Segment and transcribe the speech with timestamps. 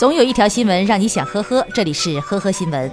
[0.00, 2.90] 总有一条新闻让你想呵呵，这里是呵呵新闻。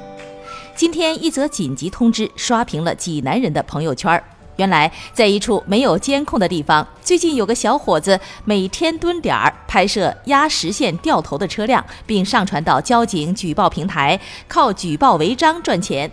[0.76, 4.22] 今天一则紧急通知刷屏了济南人的朋友圈。
[4.58, 14.20] 原来，在一处没有监控的地方，最近有个小伙子每天蹲点儿拍摄压实线掉头的车辆，并上传到交警举报平台，
[14.50, 16.12] 靠举报违章赚钱。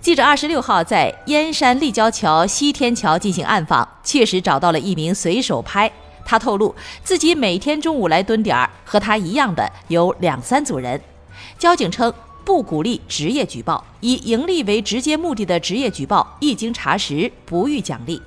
[0.00, 5.92] 记者二十六号在燕山立交桥西天桥进行暗访，确实找到了一名随手拍。
[6.26, 6.74] 他透露，
[7.04, 11.00] 自己每天中午来蹲点儿，和他一样的有两三组人。
[11.56, 12.12] 交警称
[12.44, 18.20] 不鼓励职业举报，以盈利为直接目的的职业举报，一经查实不予奖励。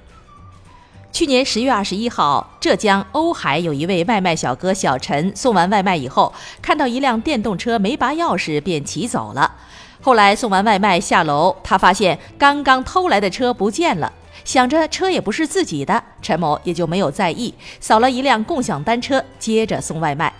[1.11, 9.55] 去年十月二十一号，浙江瓯海有一位外卖小哥小陈送完外卖以后，看到一辆电动车没拔钥匙便骑走了。
[10.01, 14.11] 后来送完外卖下楼，他发现刚刚偷来的车不见了。
[14.45, 20.33] 想着车也不是自己的，陈某也就没有在意，扫了一辆共享单车，接着送外卖。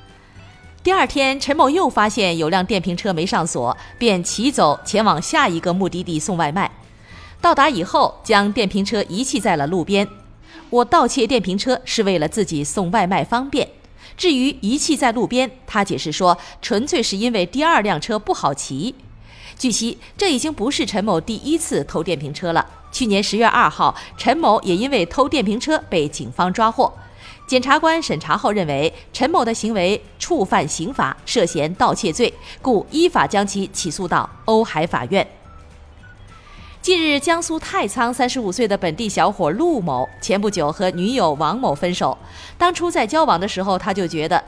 [0.82, 6.72] 第二天，陈某又发现有辆电瓶车没上锁，便骑走前往下一个目的地送外卖。
[7.42, 10.08] 到达以后，将电瓶车遗弃在了路边。
[10.70, 13.68] 我盗窃电瓶车是为了自己送外卖方便。
[14.16, 18.96] 至于遗弃在路边，他解释说，纯粹是因为第二辆车不好骑。
[19.60, 22.66] 据悉，这已经不是陈某第一次偷电瓶车了。
[22.94, 26.92] 去年十月二号，陈某也因为偷电瓶车被警方抓获。
[27.46, 35.28] 检察官审查后认为，陈某的行为触犯刑法，涉嫌盗窃罪，故依法将其起诉到瓯海法院。
[36.82, 42.18] 近日，江苏太仓三十五岁的本地小伙陆某，前不久和女友王某分手。
[42.58, 44.42] 当初在交往的时候，他就觉得。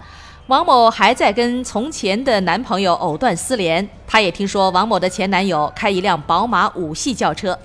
[0.47, 7.57] 王某还在跟从前的男朋友藕断丝连，他也听说王某的前男友开一辆宝马五系轿车，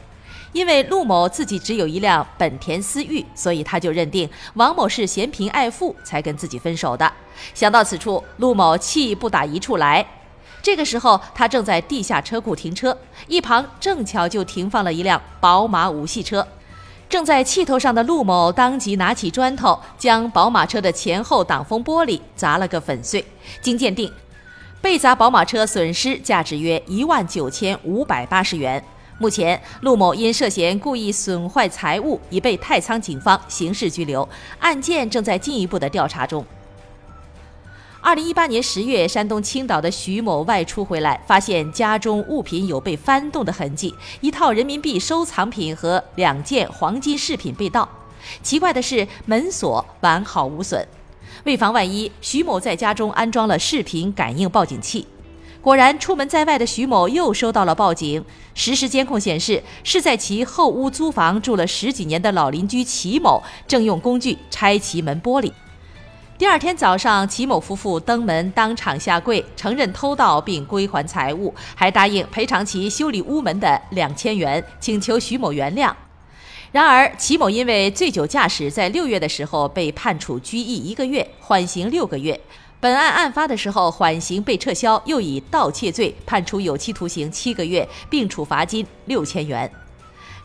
[0.53, 7.11] 因为陆某自己只有一辆本田思域，所以他就认定王某是嫌贫爱富才跟自己分手的。
[7.55, 10.07] 想到此处，陆某气不打一处来。
[10.63, 16.47] 这个时候，他正在地下车库停车，一旁正巧就停放了一辆宝马五系车。
[17.09, 23.25] 正在气头上的陆某当即拿起砖头，将宝马车的前后挡风玻璃砸了个粉碎。
[23.63, 24.13] 经鉴定，
[24.81, 28.83] 被砸宝马车损失价值约一万九千五百八十元。
[29.19, 34.29] 目前，陆某因涉嫌故意损坏财物，已被太仓警方刑事拘留，
[34.59, 36.45] 案件正在进一步的调查中。
[38.07, 47.89] 二零一八年十月，山东青岛的徐某外出回来，发现家中物品有被翻动的痕迹，一套人民币收藏品和两件黄金饰品被盗。
[48.45, 50.87] 奇怪的是，门锁完好无损。
[51.43, 55.05] 为防万一，徐某在家中安装了视频感应报警器。
[55.61, 58.25] 果然，出门在外的徐某又收到了报警。
[58.55, 65.51] 实时监控显示，是在其后屋租房住了十几年的老邻居齐某正用工具拆其门玻璃。
[66.39, 75.91] 第二天早上，齐某夫妇登门当场下跪，承认偷盗并归还财物，还答应赔偿其修理屋门的两千元，请求徐某原谅。
[76.73, 82.39] 然而，齐某因为醉酒驾驶，在六月的时候被判处拘役一个月，缓刑六个月。
[82.81, 89.71] 本案案发的时候，缓刑被撤销，又以盗窃罪判处有期徒刑七个月，并处罚金六千元。